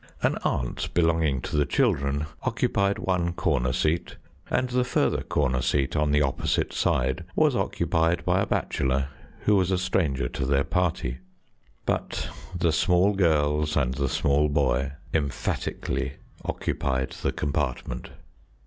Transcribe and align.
An 0.23 0.39
aunt 0.43 0.91
belonging 0.95 1.41
to 1.41 1.55
the 1.55 1.63
children 1.67 2.25
occupied 2.41 2.97
one 2.97 3.33
corner 3.33 3.71
seat, 3.71 4.15
and 4.49 4.67
the 4.69 4.83
further 4.83 5.21
corner 5.21 5.61
seat 5.61 5.95
on 5.95 6.09
the 6.09 6.23
opposite 6.23 6.73
side 6.73 7.23
was 7.35 7.55
occupied 7.55 8.25
by 8.25 8.41
a 8.41 8.47
bachelor 8.47 9.09
who 9.41 9.55
was 9.55 9.69
a 9.69 9.77
stranger 9.77 10.27
to 10.27 10.43
their 10.43 10.63
party, 10.63 11.19
but 11.85 12.29
the 12.55 12.71
small 12.71 13.13
girls 13.13 13.77
and 13.77 13.93
the 13.93 14.09
small 14.09 14.49
boy 14.49 14.93
emphatically 15.13 16.13
occupied 16.45 17.11
the 17.21 17.31
compartment. 17.31 18.09